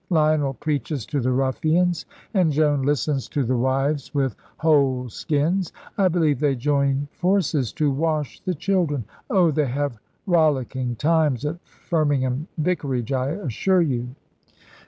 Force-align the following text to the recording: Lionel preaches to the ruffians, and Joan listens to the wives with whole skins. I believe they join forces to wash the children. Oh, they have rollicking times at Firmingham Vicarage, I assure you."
Lionel 0.09 0.55
preaches 0.55 1.05
to 1.05 1.19
the 1.19 1.31
ruffians, 1.31 2.07
and 2.33 2.51
Joan 2.51 2.81
listens 2.81 3.29
to 3.29 3.43
the 3.43 3.55
wives 3.55 4.11
with 4.15 4.35
whole 4.57 5.09
skins. 5.11 5.71
I 5.95 6.07
believe 6.07 6.39
they 6.39 6.55
join 6.55 7.07
forces 7.11 7.71
to 7.73 7.91
wash 7.91 8.39
the 8.39 8.55
children. 8.55 9.05
Oh, 9.29 9.51
they 9.51 9.67
have 9.67 9.99
rollicking 10.25 10.95
times 10.95 11.45
at 11.45 11.59
Firmingham 11.63 12.47
Vicarage, 12.57 13.11
I 13.11 13.27
assure 13.27 13.81
you." 13.83 14.15